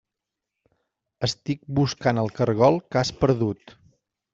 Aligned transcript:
Estic 1.29 1.61
buscant 1.81 2.23
el 2.25 2.35
caragol 2.41 2.83
que 2.89 3.05
has 3.05 3.17
perdut. 3.23 3.81